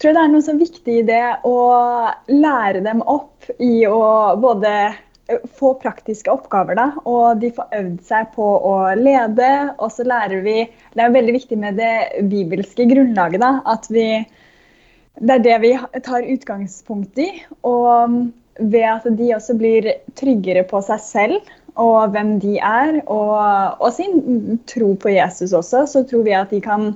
tror 0.00 0.16
det 0.16 0.24
er 0.24 0.32
noe 0.32 0.44
så 0.44 0.56
viktig 0.56 0.96
i 1.00 1.06
det 1.06 1.24
å 1.46 1.60
lære 2.32 2.82
dem 2.86 3.04
opp 3.04 3.50
i 3.60 3.84
å 3.86 4.00
både 4.40 4.74
få 5.58 5.74
praktiske 5.78 6.32
oppgaver, 6.32 6.74
da, 6.74 6.88
og 7.06 7.38
de 7.42 7.52
får 7.54 7.76
øvd 7.78 8.00
seg 8.06 8.32
på 8.34 8.46
å 8.66 8.74
lede. 8.98 9.50
Og 9.78 9.92
så 9.94 10.06
lærer 10.08 10.42
vi 10.46 10.56
Det 10.66 11.04
er 11.04 11.14
veldig 11.14 11.36
viktig 11.36 11.58
med 11.58 11.78
det 11.78 12.24
bibelske 12.32 12.88
grunnlaget, 12.90 13.42
da, 13.44 13.60
at 13.64 13.86
vi 13.90 14.24
Det 15.20 15.34
er 15.36 15.44
det 15.44 15.56
vi 15.62 15.72
tar 16.02 16.26
utgangspunkt 16.26 17.18
i. 17.18 17.30
Og 17.62 18.32
ved 18.60 18.86
at 18.88 19.06
de 19.16 19.34
også 19.34 19.54
blir 19.56 19.92
tryggere 20.18 20.64
på 20.68 20.82
seg 20.84 21.00
selv 21.00 21.56
og 21.80 22.10
hvem 22.12 22.34
de 22.42 22.58
er, 22.58 22.98
og, 23.06 23.78
og 23.80 23.92
sin 23.94 24.58
tro 24.68 24.94
på 25.00 25.12
Jesus 25.14 25.54
også, 25.56 25.86
så 25.86 26.02
tror 26.04 26.26
vi 26.26 26.34
at 26.36 26.50
de 26.50 26.60
kan 26.60 26.90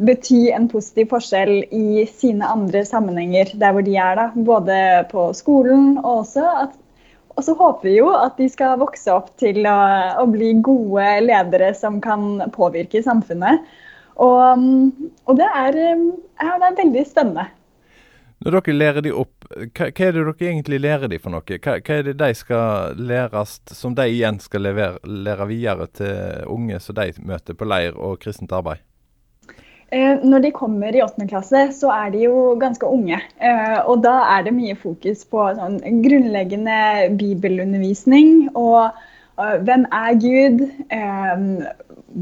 bety 0.00 0.46
en 0.54 0.68
positiv 0.72 1.10
forskjell 1.12 1.66
i 1.74 2.04
sine 2.08 2.46
andre 2.48 2.84
sammenhenger 2.88 3.52
der 3.60 3.74
hvor 3.74 3.84
de 3.84 3.96
er. 3.96 4.14
da, 4.16 4.30
Både 4.34 4.76
på 5.10 5.30
skolen 5.36 5.98
og 5.98 6.22
også 6.22 6.46
at 6.66 6.78
og 7.32 7.44
så 7.46 7.54
håper 7.56 7.88
vi 7.88 7.94
jo 7.96 8.10
at 8.12 8.36
de 8.36 8.48
skal 8.52 8.80
vokse 8.80 9.12
opp 9.12 9.30
til 9.40 9.64
å, 9.68 9.78
å 10.20 10.26
bli 10.28 10.52
gode 10.64 11.06
ledere 11.24 11.72
som 11.76 11.96
kan 12.04 12.42
påvirke 12.52 13.00
samfunnet. 13.04 13.64
Og, 14.20 14.68
og 15.24 15.38
det, 15.38 15.48
er, 15.48 15.78
ja, 15.80 16.58
det, 16.60 16.68
er, 16.68 16.76
veldig 16.82 17.06
spennende. 17.08 17.46
Når 18.42 18.58
dere 18.58 18.76
lærer 18.76 19.06
de 19.06 19.14
opp, 19.16 19.48
hva, 19.48 19.88
hva 19.88 20.06
er 20.10 20.12
det 20.12 20.26
dere 20.26 20.48
egentlig 20.50 20.82
lærer 20.82 21.08
de 21.08 21.20
for 21.22 21.32
noe? 21.32 21.46
Hva, 21.56 21.78
hva 21.80 21.98
er 21.98 22.08
det 22.10 22.18
de 22.20 22.30
skal 22.36 23.00
læres, 23.00 23.56
som 23.72 23.96
de 23.96 24.08
igjen 24.12 24.42
skal 24.42 24.66
levere, 24.68 25.00
lære 25.08 25.48
videre 25.48 25.88
til 25.96 26.48
unge 26.52 26.84
som 26.84 27.00
de 27.00 27.14
møter 27.24 27.56
på 27.56 27.68
leir 27.70 27.96
og 27.96 28.18
kristent 28.20 28.52
arbeid? 28.52 28.84
Eh, 29.92 30.22
når 30.24 30.46
de 30.46 30.50
kommer 30.56 30.96
i 30.96 31.02
åttende 31.04 31.28
klasse, 31.28 31.66
så 31.76 31.90
er 31.92 32.12
de 32.14 32.22
jo 32.24 32.54
ganske 32.60 32.88
unge. 32.88 33.18
Eh, 33.44 33.78
og 33.84 34.00
da 34.06 34.14
er 34.38 34.46
det 34.46 34.54
mye 34.56 34.76
fokus 34.80 35.26
på 35.28 35.50
sånn 35.58 35.76
grunnleggende 36.04 37.10
bibelundervisning. 37.20 38.48
Og 38.56 38.88
eh, 38.88 39.58
hvem 39.68 39.84
er 39.92 40.16
Gud? 40.22 40.64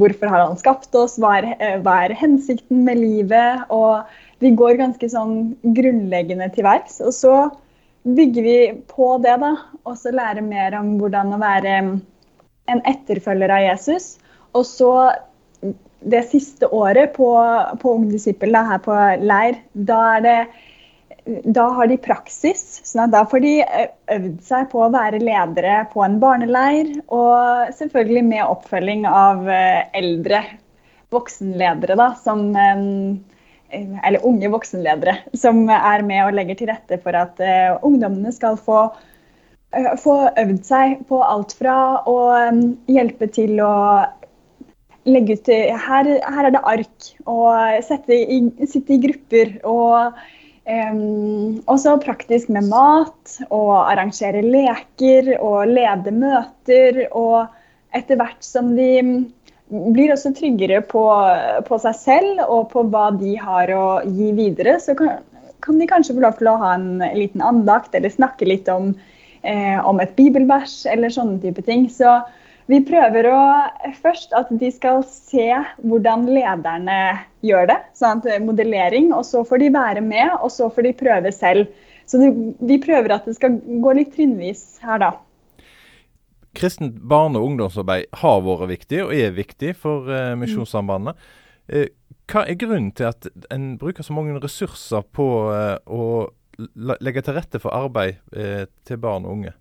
Hvorfor 0.00 0.32
har 0.32 0.46
han 0.46 0.56
skapt 0.60 0.96
oss? 0.96 1.18
Hva 1.20 1.36
er 1.42 2.16
hensikten 2.16 2.86
med 2.88 3.02
livet? 3.02 3.68
Og 3.68 4.08
vi 4.40 4.54
går 4.56 4.80
ganske 4.80 5.12
sånn 5.12 5.38
grunnleggende 5.76 6.48
til 6.56 6.64
verks. 6.64 7.02
Og 7.04 7.12
så 7.16 7.36
bygger 8.08 8.48
vi 8.48 8.58
på 8.88 9.14
det, 9.20 9.36
da. 9.44 9.58
Og 9.84 10.00
så 10.00 10.14
lærer 10.16 10.40
mer 10.46 10.80
om 10.80 10.94
hvordan 11.02 11.36
å 11.36 11.44
være 11.44 11.80
en 12.68 12.84
etterfølger 12.88 13.52
av 13.52 13.66
Jesus. 13.66 14.14
Og 14.56 14.64
så 14.64 14.92
det 16.00 16.22
siste 16.30 16.68
året 16.74 17.12
på, 17.16 17.28
på 17.82 17.94
Ungdisippel 17.98 18.54
her 18.54 18.80
på 18.82 18.96
leir, 19.22 19.58
da, 19.72 20.02
det, 20.22 20.36
da 21.44 21.66
har 21.74 21.90
de 21.90 21.98
praksis. 22.00 22.80
sånn 22.86 23.10
Da 23.12 23.24
får 23.28 23.42
de 23.44 23.54
øvd 24.14 24.38
seg 24.46 24.68
på 24.72 24.84
å 24.84 24.92
være 24.94 25.22
ledere 25.22 25.80
på 25.92 26.04
en 26.06 26.20
barneleir. 26.22 26.94
Og 27.08 27.74
selvfølgelig 27.78 28.24
med 28.30 28.46
oppfølging 28.46 29.08
av 29.10 29.48
eldre 29.50 30.44
voksenledere, 31.14 31.96
da, 31.98 32.12
som 32.22 32.46
eller 33.68 34.24
unge 34.24 34.48
voksenledere, 34.48 35.18
som 35.36 35.66
er 35.68 36.04
med 36.06 36.22
og 36.24 36.36
legger 36.38 36.56
til 36.56 36.70
rette 36.70 36.96
for 37.02 37.16
at 37.18 37.40
ungdommene 37.84 38.32
skal 38.32 38.56
få, 38.56 38.86
få 40.00 40.14
øvd 40.30 40.62
seg 40.64 41.02
på 41.10 41.18
alt 41.20 41.52
fra 41.58 41.74
å 42.08 42.16
hjelpe 42.88 43.28
til 43.28 43.60
å 43.60 43.74
legge 45.06 45.38
ut 45.38 45.48
her, 45.48 46.10
her, 46.18 46.48
er 46.48 46.50
det 46.54 46.64
ark, 46.64 47.12
og 47.28 47.84
sette 47.86 48.16
i, 48.16 48.40
sitte 48.66 48.96
i 48.96 49.00
grupper. 49.02 49.54
Og 49.68 50.18
um, 50.68 51.58
også 51.70 51.98
praktisk 52.02 52.50
med 52.52 52.68
mat, 52.72 53.38
og 53.48 53.72
arrangere 53.84 54.42
leker 54.44 55.34
og 55.38 55.70
lede 55.70 56.14
møter. 56.14 57.04
Og 57.12 57.46
etter 57.96 58.20
hvert 58.20 58.44
som 58.44 58.74
de 58.76 58.90
blir 59.68 60.12
også 60.14 60.32
tryggere 60.36 60.80
på, 60.88 61.04
på, 61.68 61.80
seg 61.82 61.96
selv 62.00 62.44
og 62.46 62.70
på 62.72 62.86
hva 62.88 63.10
de 63.16 63.34
har 63.40 63.72
å 63.74 63.86
gi 64.06 64.32
videre, 64.36 64.78
så 64.80 64.96
kan, 64.96 65.20
kan 65.64 65.80
de 65.80 65.88
kanskje 65.90 66.16
få 66.16 66.24
lov 66.24 66.38
til 66.38 66.50
å 66.50 66.58
ha 66.62 66.74
en 66.78 67.04
liten 67.16 67.44
andakt 67.44 67.96
eller 67.96 68.12
snakke 68.12 68.48
litt 68.48 68.68
om, 68.72 68.94
eh, 69.42 69.76
om 69.84 70.00
et 70.00 70.14
bibelvers 70.16 70.80
eller 70.88 71.12
sånne 71.12 71.40
type 71.44 71.64
ting. 71.68 71.88
Så 71.92 72.16
vi 72.68 72.82
prøver 72.84 73.30
å, 73.32 73.40
først 74.02 74.34
at 74.36 74.50
de 74.60 74.68
skal 74.72 75.00
se 75.08 75.46
hvordan 75.88 76.26
lederne 76.28 76.98
gjør 77.44 77.70
det. 77.70 77.78
sånn 77.96 78.20
Modellering. 78.44 79.12
og 79.16 79.24
Så 79.24 79.44
får 79.48 79.62
de 79.62 79.70
være 79.72 80.02
med, 80.04 80.34
og 80.42 80.52
så 80.52 80.68
får 80.68 80.84
de 80.84 80.92
prøve 81.00 81.32
selv. 81.32 81.70
Så 82.08 82.20
det, 82.20 82.28
Vi 82.60 82.78
prøver 82.80 83.14
at 83.14 83.24
det 83.24 83.36
skal 83.36 83.56
gå 83.56 83.94
litt 83.96 84.12
trinnvis 84.16 84.80
her, 84.84 85.00
da. 85.00 85.12
Kristent 86.56 86.98
barne- 87.08 87.38
og 87.38 87.52
ungdomsarbeid 87.52 88.08
har 88.12 88.40
vært 88.44 88.68
viktig, 88.68 89.04
og 89.04 89.14
er 89.14 89.36
viktig 89.36 89.74
for 89.76 90.08
uh, 90.08 90.34
Misjonssambandet. 90.36 91.16
Uh, 91.72 91.86
hva 92.28 92.44
er 92.44 92.58
grunnen 92.60 92.92
til 92.92 93.08
at 93.08 93.28
en 93.52 93.78
bruker 93.80 94.04
så 94.04 94.12
mange 94.12 94.36
ressurser 94.40 95.04
på 95.12 95.28
uh, 95.48 95.76
å 95.88 96.28
legge 96.76 97.22
til 97.24 97.36
rette 97.36 97.60
for 97.62 97.72
arbeid 97.72 98.18
til 98.84 98.98
barn 98.98 99.24
og 99.24 99.36
unge? 99.36 99.52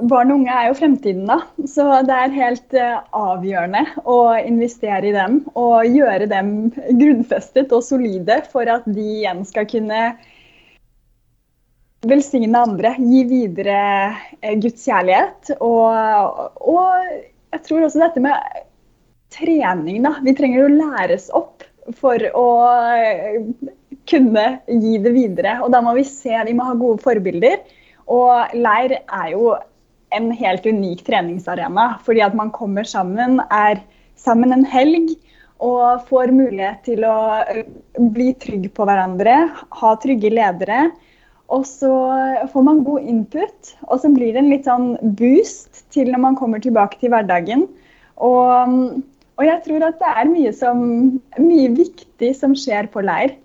Barn 0.00 0.30
og 0.32 0.38
unge 0.40 0.52
er 0.56 0.70
jo 0.70 0.76
fremtiden, 0.78 1.26
da. 1.28 1.42
Så 1.68 1.84
det 2.08 2.14
er 2.16 2.32
helt 2.32 2.76
uh, 2.80 3.02
avgjørende 3.12 3.82
å 4.08 4.32
investere 4.40 5.10
i 5.10 5.12
dem 5.12 5.42
og 5.52 5.84
gjøre 5.84 6.28
dem 6.30 6.70
grunnfestet 6.72 7.74
og 7.76 7.84
solide 7.84 8.38
for 8.48 8.70
at 8.72 8.86
de 8.88 9.04
igjen 9.18 9.42
skal 9.44 9.66
kunne 9.68 9.98
velsigne 12.08 12.62
andre, 12.64 12.94
gi 13.04 13.20
videre 13.28 13.82
uh, 14.40 14.54
Guds 14.62 14.86
kjærlighet. 14.88 15.52
Og, 15.60 16.56
og, 16.64 17.10
jeg 17.52 17.64
tror 17.66 17.84
også 17.84 18.00
dette 18.00 18.22
med 18.24 18.62
trening, 19.36 20.00
da. 20.06 20.14
Vi 20.24 20.34
trenger 20.38 20.64
å 20.64 20.72
læres 20.72 21.28
opp 21.36 21.66
for 21.98 22.16
å 22.32 22.46
uh, 22.64 23.76
kunne 24.08 24.46
gi 24.72 24.96
det 25.04 25.12
videre. 25.12 25.58
Og 25.60 25.68
da 25.76 25.84
må 25.84 25.92
vi 26.00 26.06
se, 26.08 26.32
vi 26.48 26.56
må 26.56 26.70
ha 26.70 26.78
gode 26.80 27.04
forbilder. 27.04 27.60
Og 28.08 28.56
leir 28.56 28.96
er 29.02 29.28
jo 29.36 29.52
en 30.16 30.30
helt 30.36 30.66
unik 30.66 31.04
treningsarena. 31.06 31.96
Fordi 32.06 32.22
at 32.24 32.36
man 32.38 32.52
kommer 32.54 32.86
sammen, 32.88 33.40
er 33.50 33.82
sammen 34.20 34.54
en 34.54 34.66
helg 34.68 35.14
og 35.62 36.02
får 36.08 36.32
mulighet 36.34 36.82
til 36.88 37.04
å 37.06 37.16
bli 38.14 38.32
trygg 38.42 38.68
på 38.74 38.86
hverandre, 38.88 39.36
ha 39.78 39.94
trygge 40.02 40.32
ledere. 40.34 40.88
Og 41.52 41.66
så 41.68 41.92
får 42.50 42.64
man 42.64 42.82
god 42.86 43.06
input, 43.06 43.72
og 43.86 44.00
så 44.02 44.10
blir 44.14 44.32
det 44.32 44.40
en 44.40 44.50
litt 44.50 44.66
sånn 44.66 44.94
boost 45.18 45.84
til 45.92 46.10
når 46.10 46.22
man 46.24 46.38
kommer 46.38 46.62
tilbake 46.64 46.98
til 47.00 47.12
hverdagen. 47.12 47.66
Og, 48.16 48.78
og 49.36 49.44
jeg 49.44 49.60
tror 49.66 49.86
at 49.90 50.00
det 50.00 50.12
er 50.22 50.30
mye, 50.32 50.52
som, 50.56 50.80
mye 51.38 51.68
viktig 51.76 52.32
som 52.38 52.56
skjer 52.58 52.88
på 52.92 53.04
leir. 53.04 53.36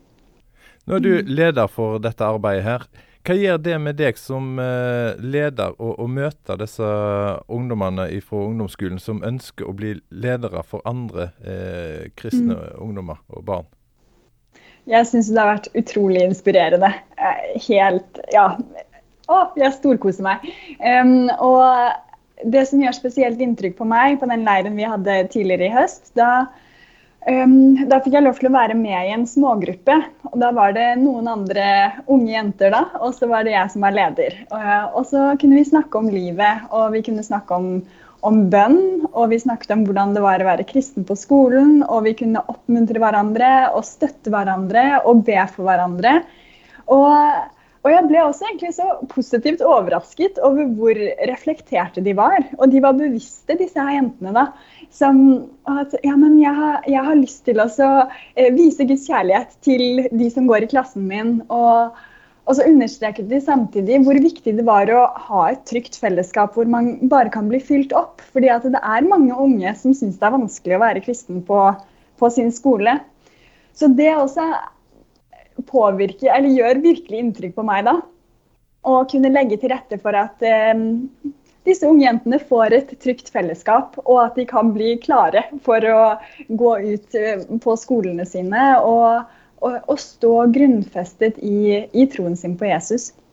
Nå 0.87 0.97
er 0.97 1.03
du 1.03 1.11
leder 1.27 1.67
for 1.67 1.99
dette 1.99 2.23
arbeidet 2.23 2.63
her. 2.63 2.87
Hva 3.27 3.35
gjør 3.35 3.57
det 3.59 3.77
med 3.83 3.97
deg 3.99 4.15
som 4.15 4.55
eh, 4.63 5.17
leder 5.19 5.73
å, 5.83 6.05
møte 6.07 6.55
disse 6.61 6.87
ungdommene 7.51 8.05
fra 8.23 8.45
ungdomsskolen 8.45 9.01
som 9.03 9.19
ønsker 9.27 9.67
å 9.67 9.73
bli 9.75 9.97
ledere 10.15 10.61
for 10.63 10.85
andre 10.87 11.25
eh, 11.43 12.05
kristne 12.15 12.55
mm. 12.55 12.77
ungdommer 12.85 13.19
og 13.27 13.43
barn? 13.49 13.67
Jeg 14.87 15.09
syns 15.09 15.27
det 15.27 15.43
har 15.43 15.57
vært 15.57 15.67
utrolig 15.75 16.23
inspirerende. 16.23 16.93
Helt 17.67 18.21
Ja. 18.31 18.53
Å, 19.27 19.41
jeg 19.59 19.75
storkoser 19.75 20.23
meg. 20.23 20.45
Um, 20.79 21.27
og 21.43 22.47
det 22.47 22.63
som 22.69 22.79
gjør 22.79 22.95
spesielt 22.95 23.41
inntrykk 23.43 23.75
på 23.75 23.89
meg 23.91 24.21
på 24.21 24.29
den 24.31 24.47
leiren 24.47 24.79
vi 24.79 24.87
hadde 24.87 25.17
tidligere 25.33 25.67
i 25.67 25.73
høst, 25.73 26.13
da 26.15 26.45
da 27.27 27.99
fikk 27.99 28.13
jeg 28.15 28.23
lov 28.23 28.37
til 28.39 28.47
å 28.47 28.55
være 28.55 28.75
med 28.77 29.09
i 29.09 29.11
en 29.11 29.25
smågruppe. 29.27 29.95
og 30.31 30.39
Da 30.39 30.51
var 30.55 30.73
det 30.77 30.95
noen 31.01 31.27
andre 31.27 31.67
unge 32.07 32.31
jenter, 32.31 32.71
da, 32.71 32.85
og 33.01 33.15
så 33.17 33.27
var 33.27 33.43
det 33.43 33.55
jeg 33.55 33.73
som 33.73 33.83
var 33.83 33.95
leder. 33.95 34.37
Og, 34.47 34.99
og 34.99 35.07
så 35.09 35.23
kunne 35.41 35.59
vi 35.59 35.67
snakke 35.67 35.99
om 35.99 36.07
livet, 36.13 36.67
og 36.71 36.93
vi 36.95 37.03
kunne 37.03 37.25
snakke 37.25 37.57
om, 37.57 37.67
om, 38.21 38.39
bønn. 38.53 38.79
Og 39.11 39.33
vi 39.33 39.41
snakket 39.43 39.75
om 39.75 39.83
hvordan 39.87 40.15
det 40.15 40.23
var 40.23 40.43
å 40.43 40.47
være 40.47 40.67
kristen 40.69 41.07
på 41.07 41.17
skolen, 41.19 41.81
og 41.83 42.05
vi 42.07 42.15
kunne 42.21 42.45
oppmuntre 42.47 43.01
hverandre 43.03 43.51
og 43.73 43.83
støtte 43.87 44.31
hverandre 44.31 45.03
og 45.03 45.25
be 45.27 45.41
for 45.51 45.67
hverandre. 45.67 46.21
Og 46.87 47.11
og 47.87 47.93
jeg 47.93 48.07
ble 48.09 48.19
også 48.19 48.47
egentlig 48.49 48.73
så 48.75 48.85
positivt 49.07 49.61
overrasket 49.63 50.41
over 50.43 50.67
hvor 50.75 50.97
reflekterte 51.29 52.01
de 52.03 52.11
var. 52.17 52.43
Og 52.59 52.67
de 52.73 52.81
var 52.83 52.97
bevisste, 52.97 53.55
disse 53.55 53.79
her 53.79 53.95
jentene. 53.95 54.33
da, 54.35 54.49
Som 54.91 55.21
at 55.71 55.95
ja, 56.03 56.17
men 56.19 56.35
jeg 56.41 56.51
har, 56.57 56.81
jeg 56.83 57.05
har 57.07 57.15
lyst 57.15 57.45
til 57.47 57.63
å 57.63 57.69
eh, 57.79 58.51
vise 58.57 58.83
Guds 58.89 59.07
kjærlighet 59.07 59.55
til 59.63 60.03
de 60.11 60.29
som 60.33 60.51
går 60.51 60.67
i 60.67 60.71
klassen 60.73 61.07
min. 61.07 61.37
Og, 61.47 61.95
og 62.43 62.59
så 62.59 62.67
understreket 62.67 63.31
de 63.31 63.39
samtidig 63.43 64.01
hvor 64.03 64.19
viktig 64.19 64.57
det 64.59 64.67
var 64.67 64.91
å 64.91 65.07
ha 65.29 65.47
et 65.53 65.63
trygt 65.71 65.95
fellesskap 66.01 66.59
hvor 66.59 66.67
man 66.67 66.97
bare 67.07 67.31
kan 67.31 67.47
bli 67.47 67.63
fylt 67.63 67.95
opp. 67.95 68.19
Fordi 68.35 68.51
at 68.51 68.67
det 68.67 68.83
er 68.83 69.07
mange 69.07 69.31
unge 69.31 69.77
som 69.79 69.95
syns 69.95 70.19
det 70.19 70.27
er 70.27 70.35
vanskelig 70.35 70.75
å 70.75 70.83
være 70.83 71.07
kristen 71.07 71.39
på, 71.47 71.69
på 72.19 72.35
sin 72.35 72.51
skole. 72.51 72.99
Så 73.77 73.87
det 73.95 74.11
også 74.17 74.43
påvirker, 75.65 76.29
eller 76.33 76.53
gjør 76.53 76.83
virkelig 76.83 77.23
inntrykk 77.23 77.57
på 77.57 77.65
meg. 77.67 77.87
da. 77.87 77.97
Og 78.87 79.09
kunne 79.11 79.33
legge 79.33 79.57
til 79.59 79.73
rette 79.73 79.99
for 79.99 80.15
at 80.15 80.43
eh, 80.45 80.85
disse 81.67 81.87
unge 81.87 82.05
jentene 82.05 82.39
får 82.39 82.75
et 82.75 82.93
trygt 83.03 83.31
fellesskap, 83.33 83.97
og 84.05 84.21
at 84.23 84.37
de 84.39 84.45
kan 84.47 84.71
bli 84.75 84.95
klare 85.03 85.43
for 85.65 85.83
å 85.91 86.01
gå 86.47 86.73
ut 86.85 87.17
eh, 87.19 87.43
på 87.63 87.75
skolene 87.79 88.25
sine 88.27 88.69
og, 88.79 89.27
og, 89.59 89.79
og 89.83 89.99
stå 90.01 90.33
grunnfestet 90.55 91.41
i, 91.43 91.83
i, 91.91 92.07
troen 92.13 92.37
sin 92.39 92.55
på 92.59 92.69
Jesus. 92.69 93.11